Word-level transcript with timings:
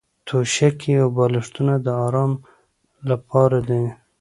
توشکې 0.27 0.93
او 1.03 1.09
بالښتونه 1.17 1.73
د 1.85 1.87
ارام 2.05 2.31
لپاره 3.09 3.59
دي. 3.67 3.83